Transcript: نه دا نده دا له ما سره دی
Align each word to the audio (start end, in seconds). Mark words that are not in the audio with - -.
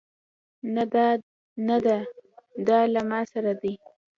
نه 0.75 0.83
دا 0.93 1.07
نده 1.67 1.97
دا 2.67 2.79
له 2.93 3.01
ما 3.09 3.21
سره 3.31 3.51
دی 3.61 3.73